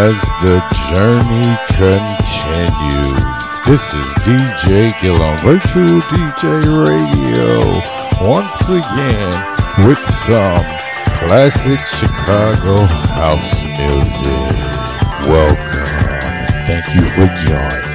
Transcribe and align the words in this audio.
As 0.00 0.14
the 0.42 0.62
journey 0.94 1.58
continues. 1.74 3.18
This 3.66 3.82
is 3.94 4.06
DJ 4.22 4.92
Gillum, 5.00 5.36
Virtual 5.38 6.00
DJ 6.02 6.62
Radio, 6.86 7.58
once 8.24 8.62
again 8.68 9.34
with 9.88 9.98
some 9.98 10.62
classic 11.18 11.80
Chicago 11.80 12.76
house 13.16 13.60
music. 13.64 14.56
Welcome. 15.26 15.66
Thank 16.68 16.94
you 16.94 17.02
for 17.10 17.26
joining. 17.44 17.87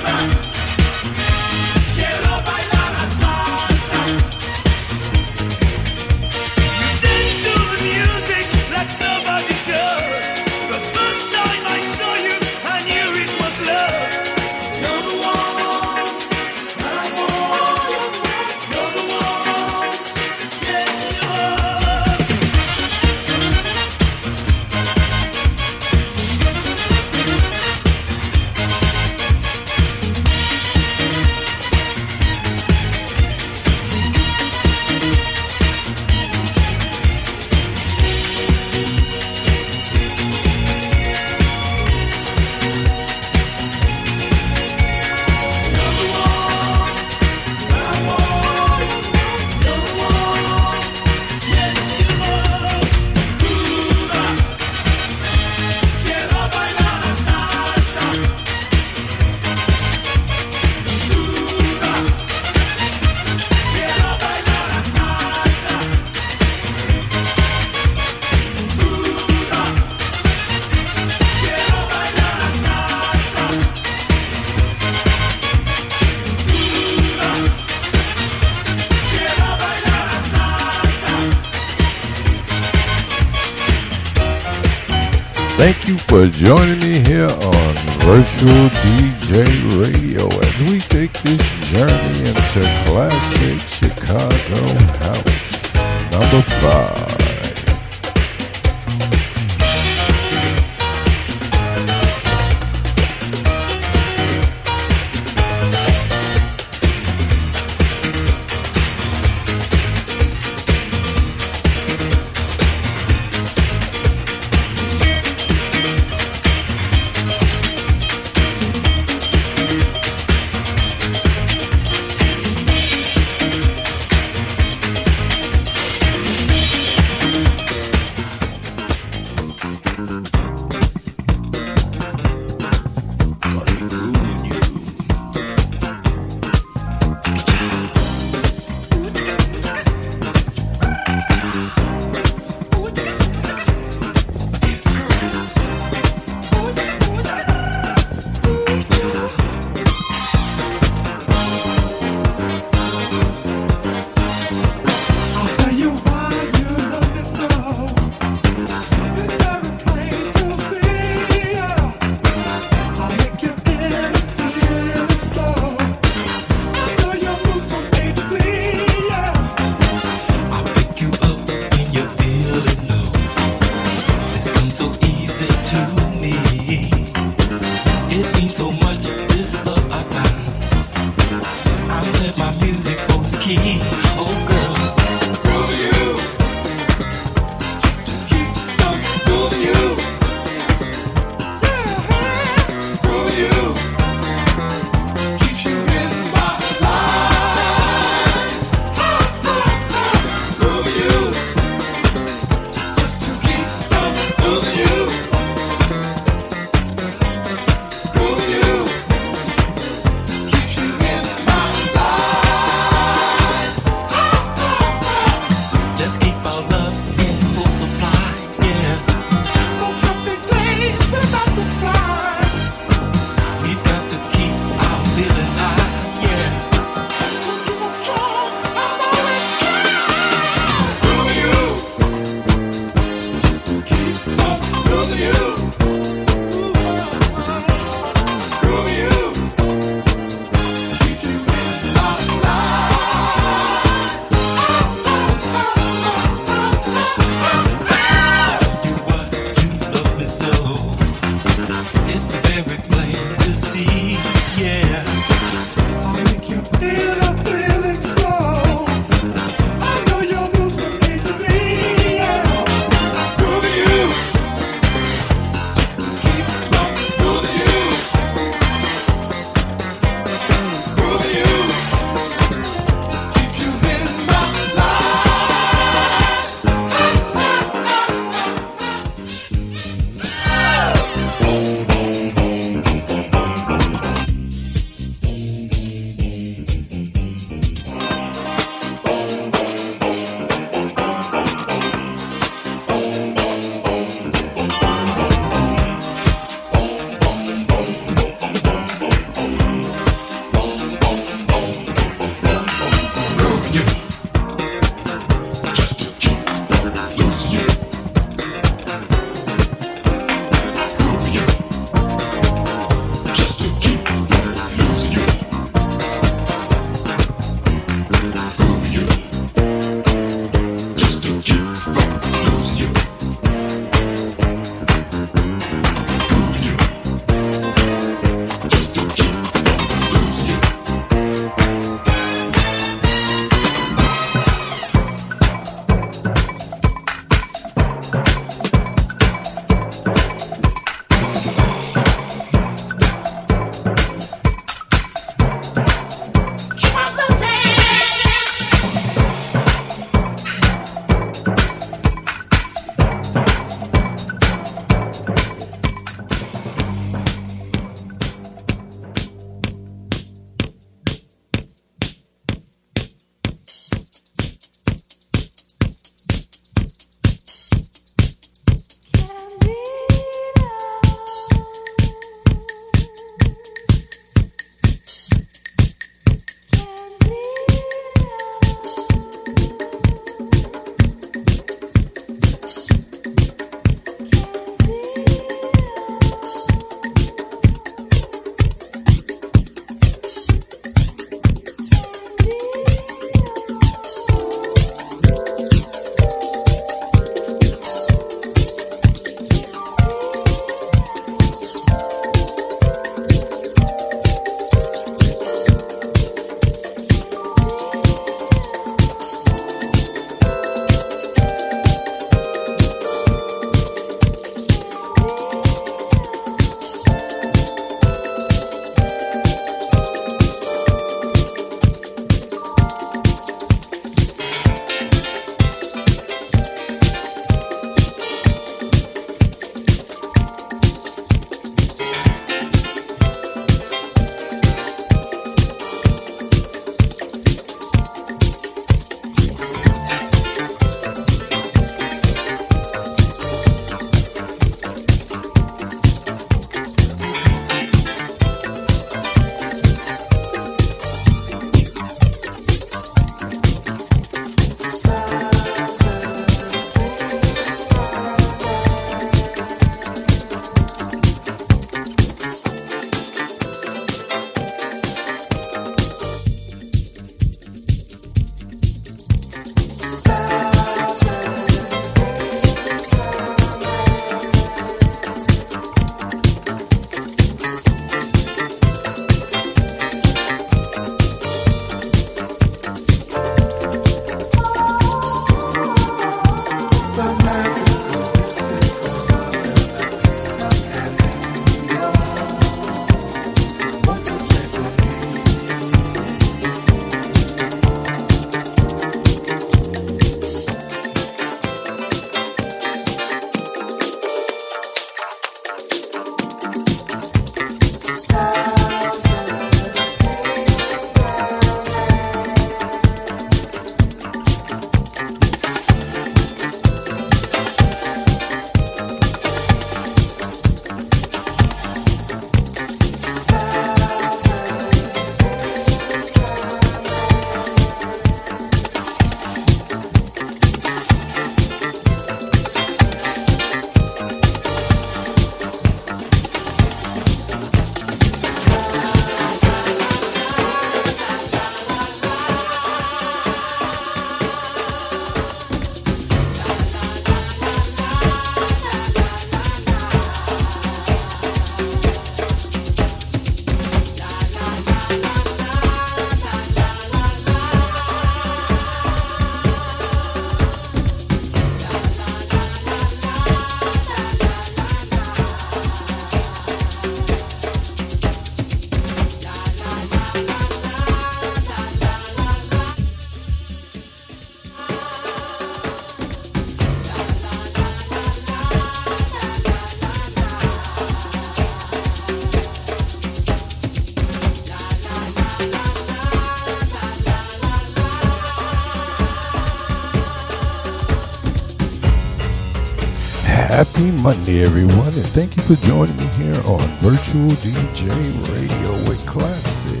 Happy 594.00 594.22
Monday, 594.22 594.62
everyone, 594.62 595.08
and 595.08 595.28
thank 595.36 595.54
you 595.58 595.62
for 595.62 595.74
joining 595.86 596.16
me 596.16 596.24
here 596.28 596.56
on 596.64 596.80
Virtual 597.00 597.50
DJ 597.60 598.08
Radio 598.48 598.90
with 599.06 599.22
Classic 599.26 600.00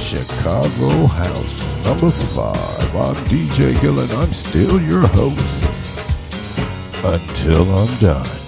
Chicago 0.00 1.08
House 1.08 1.84
number 1.84 2.10
five. 2.10 2.94
I'm 2.94 3.16
DJ 3.26 3.76
Hill, 3.80 3.98
and 3.98 4.12
I'm 4.12 4.32
still 4.32 4.80
your 4.80 5.04
host 5.08 5.64
until 7.04 7.76
I'm 7.76 7.98
done. 7.98 8.43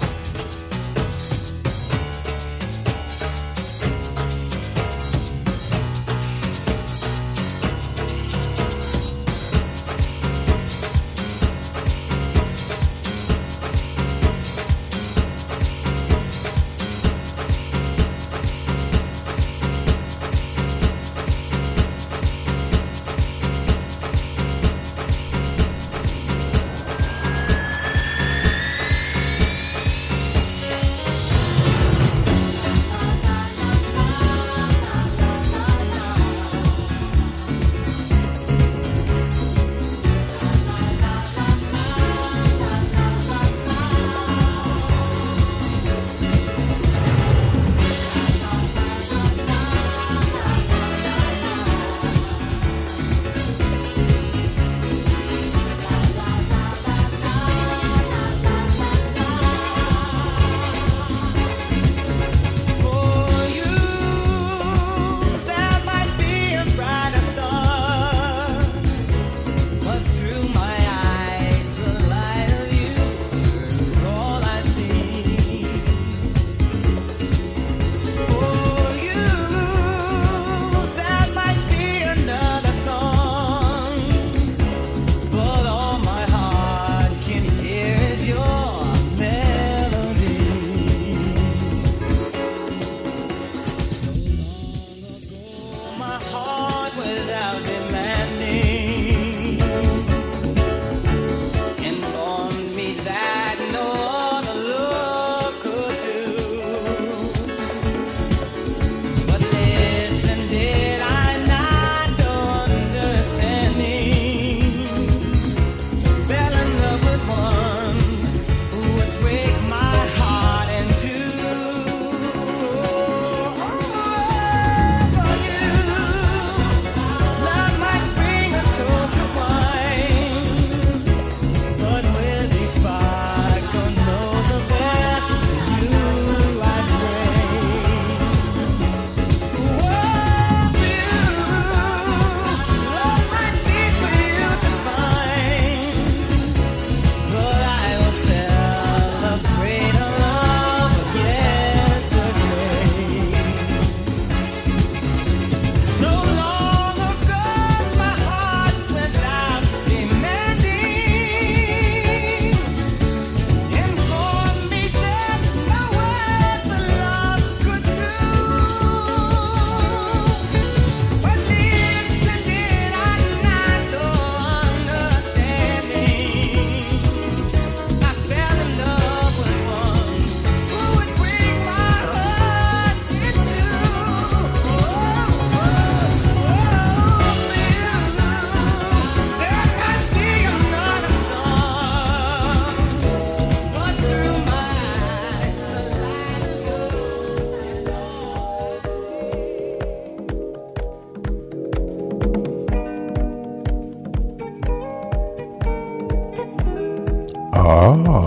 Ah. 207.69 208.26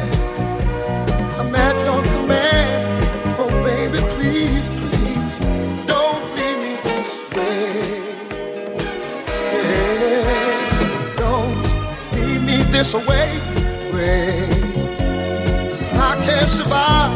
survive. 16.51 17.13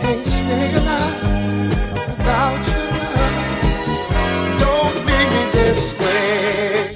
Can't 0.00 0.26
stay 0.26 0.74
alive 0.74 1.70
without 2.08 2.62
your 2.68 2.86
love. 3.16 3.38
Don't 4.60 4.96
leave 5.08 5.30
me 5.34 5.42
this 5.56 5.82
way. 5.98 6.92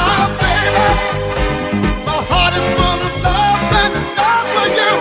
Oh, 0.00 0.24
baby, 0.42 0.88
my 2.08 2.18
heart 2.30 2.54
is 2.60 2.66
full 2.76 3.00
of 3.08 3.14
love 3.24 3.62
and 3.82 3.92
it's 4.00 4.20
all 4.28 4.44
for 4.54 4.68
you. 4.80 4.94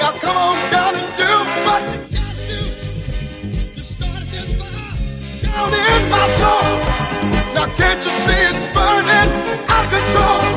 Now 0.00 0.12
come 0.24 0.38
on 0.46 0.56
down 0.70 0.92
and 1.00 1.10
do 1.22 1.30
what 1.66 1.82
you 1.90 2.00
gotta 2.16 2.44
do. 2.52 2.60
You 3.76 3.82
started 3.82 4.28
this 4.30 4.50
fire 4.60 4.94
down 5.42 5.70
in 5.74 6.02
my 6.08 6.26
soul. 6.38 6.70
Now 7.56 7.66
can't 7.78 8.00
you 8.04 8.12
see 8.24 8.42
it's 8.50 8.62
burning 8.74 9.30
out 9.74 9.84
of 9.86 9.90
control? 9.90 10.55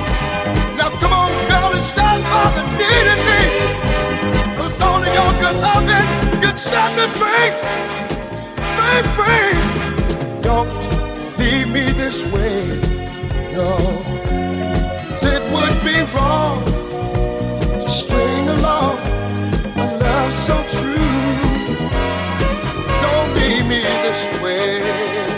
set 6.60 6.91
me 6.97 7.06
free, 7.20 7.50
free, 8.76 9.02
free. 9.16 10.41
Don't 10.41 10.70
leave 11.38 11.70
me 11.72 11.86
this 11.93 12.24
way, 12.34 12.66
no. 13.54 13.78
It 15.22 15.41
would 15.54 15.78
be 15.84 15.97
wrong 16.14 16.64
to 17.82 17.89
string 17.89 18.50
along 18.50 18.97
a 19.78 19.86
love 20.04 20.34
so 20.34 20.56
true. 20.76 21.10
Don't 23.06 23.34
leave 23.36 23.66
me 23.68 23.82
this 23.82 24.41
way. 24.43 25.29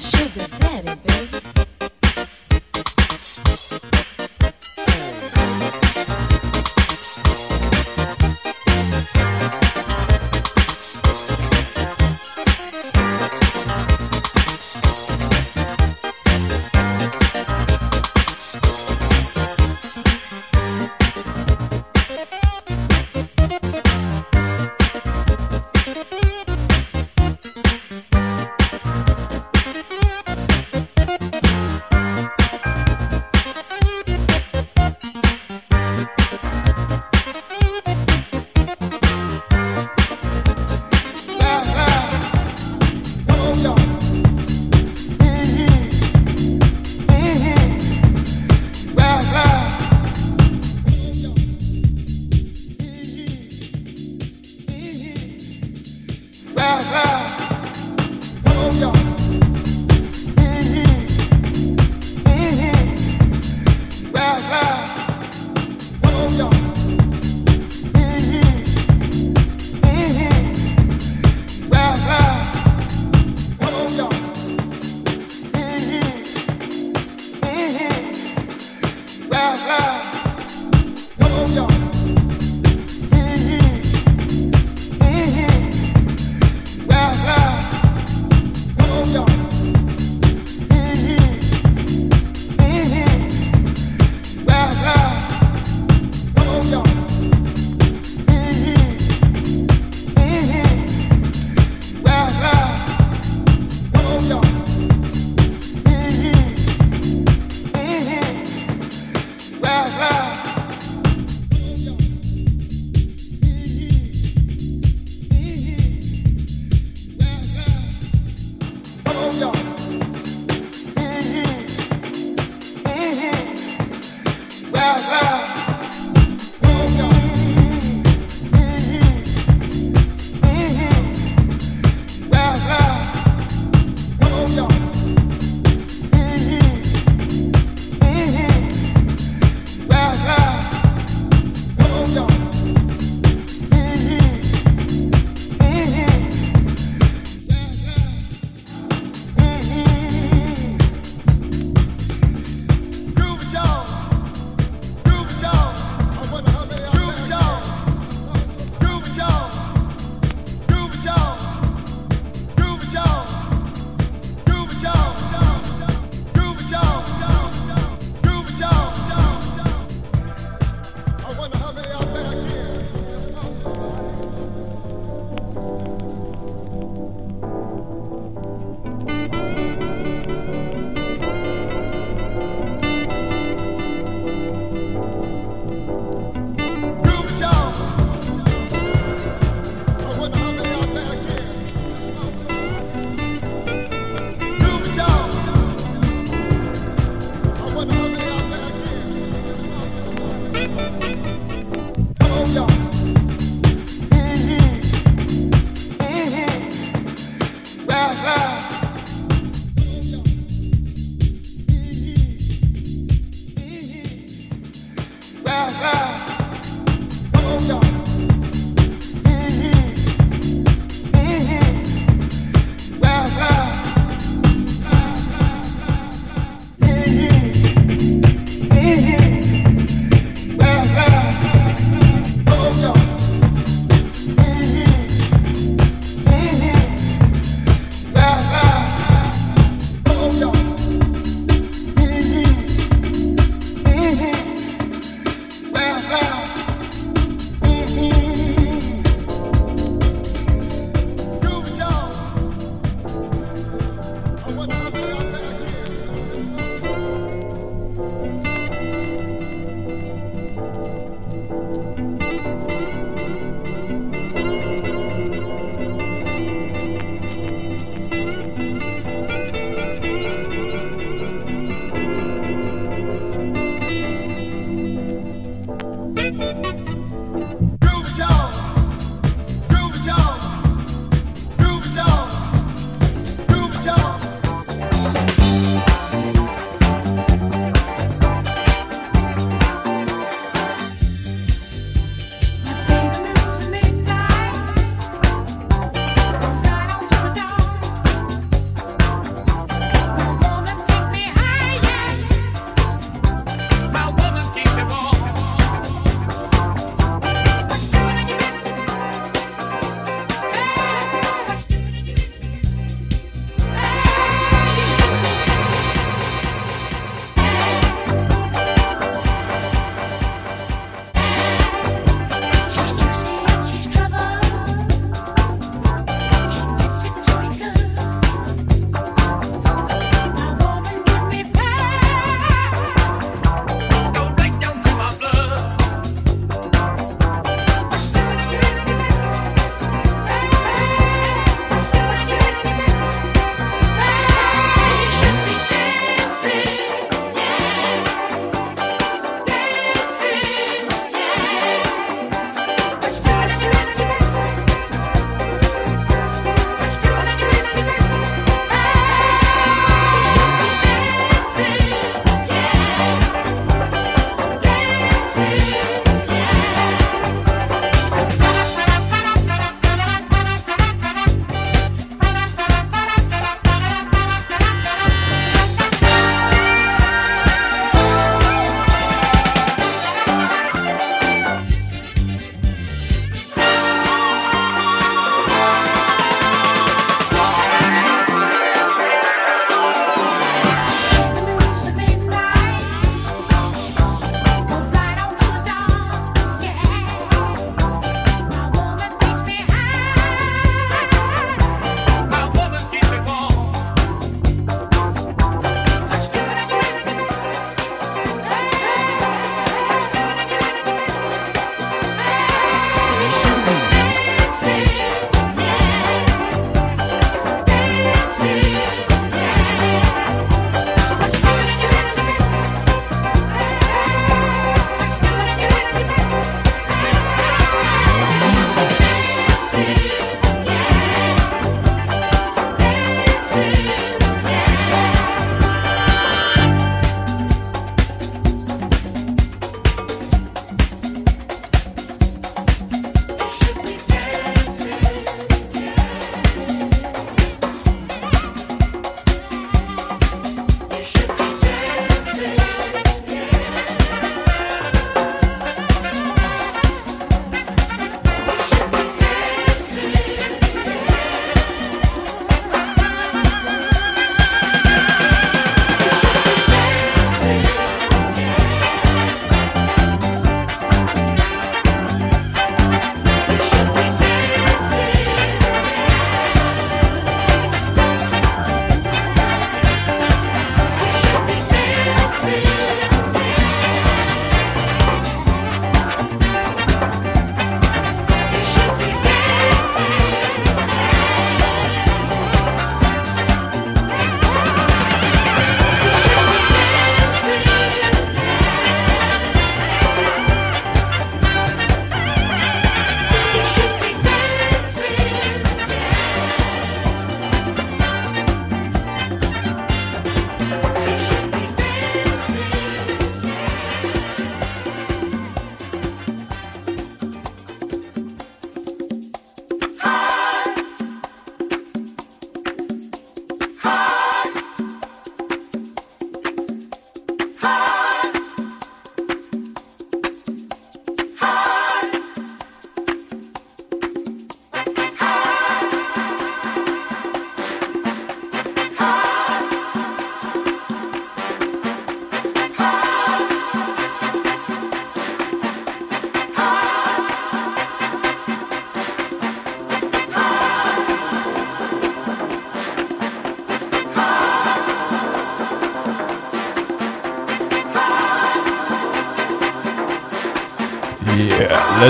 sugar 0.00 0.46
daddy, 0.58 0.96
baby. 1.04 1.59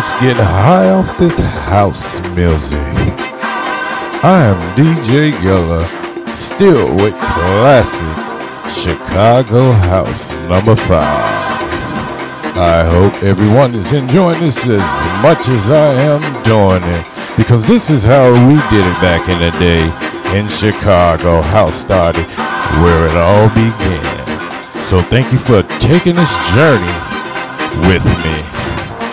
Let's 0.00 0.12
get 0.12 0.36
high 0.38 0.88
off 0.88 1.18
this 1.18 1.38
house 1.68 2.18
music. 2.34 2.80
I 4.24 4.40
am 4.48 4.56
DJ 4.74 5.30
Gilla, 5.42 5.84
still 6.34 6.88
with 6.96 7.12
classic 7.20 8.16
Chicago 8.72 9.72
House 9.72 10.32
number 10.48 10.74
five. 10.74 11.28
I 12.56 12.82
hope 12.88 13.22
everyone 13.22 13.74
is 13.74 13.92
enjoying 13.92 14.40
this 14.40 14.56
as 14.60 14.80
much 15.20 15.46
as 15.48 15.68
I 15.68 15.92
am 16.00 16.22
doing 16.44 16.82
it 16.82 17.36
because 17.36 17.66
this 17.66 17.90
is 17.90 18.02
how 18.02 18.32
we 18.48 18.56
did 18.72 18.86
it 18.88 18.98
back 19.04 19.28
in 19.28 19.38
the 19.38 19.52
day 19.60 19.84
in 20.34 20.48
Chicago. 20.48 21.42
House 21.42 21.74
started, 21.78 22.24
where 22.80 23.06
it 23.06 23.16
all 23.16 23.50
began. 23.50 24.84
So 24.86 25.02
thank 25.12 25.30
you 25.30 25.38
for 25.40 25.62
taking 25.78 26.14
this 26.14 26.32
journey 26.56 26.96
with 27.86 28.02
me. 28.24 28.29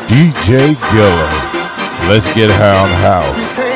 DJ 0.08 0.76
Gilla. 0.92 2.08
Let's 2.10 2.34
get 2.34 2.50
on 2.50 2.88
house. 3.02 3.67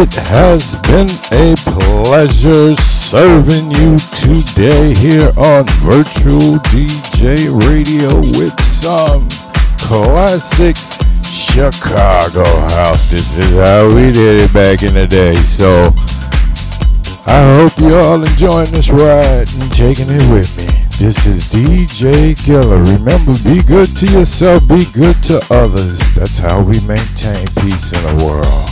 It 0.00 0.14
has 0.30 0.76
been 0.86 1.10
a 1.34 1.56
pleasure 1.74 2.76
serving 2.76 3.72
you 3.72 3.98
today 4.22 4.94
here 4.94 5.32
on 5.36 5.66
Virtual 5.82 6.62
DJ 6.70 7.50
Radio 7.66 8.18
with 8.38 8.54
some 8.62 9.26
classic 9.76 10.76
Chicago 11.26 12.44
house. 12.76 13.10
This 13.10 13.38
is 13.38 13.56
how 13.56 13.88
we 13.88 14.12
did 14.12 14.42
it 14.42 14.52
back 14.54 14.84
in 14.84 14.94
the 14.94 15.08
day. 15.08 15.34
So 15.34 15.92
I 17.26 17.52
hope 17.56 17.76
you 17.80 17.96
all 17.96 18.22
enjoying 18.22 18.70
this 18.70 18.90
ride 18.90 19.52
and 19.52 19.72
taking 19.72 20.06
it 20.10 20.32
with 20.32 20.56
me. 20.58 20.66
This 21.04 21.26
is 21.26 21.50
DJ 21.50 22.36
Giller. 22.46 22.84
Remember, 22.98 23.34
be 23.42 23.64
good 23.64 23.88
to 23.96 24.06
yourself, 24.06 24.62
be 24.68 24.84
good 24.92 25.20
to 25.24 25.44
others. 25.50 25.98
That's 26.14 26.38
how 26.38 26.62
we 26.62 26.78
maintain 26.86 27.48
peace 27.48 27.92
in 27.92 28.16
the 28.16 28.24
world. 28.24 28.67